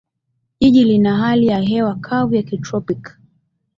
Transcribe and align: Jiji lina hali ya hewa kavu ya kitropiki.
Jiji 0.59 0.83
lina 0.83 1.17
hali 1.17 1.47
ya 1.47 1.59
hewa 1.59 1.95
kavu 1.95 2.35
ya 2.35 2.43
kitropiki. 2.43 3.11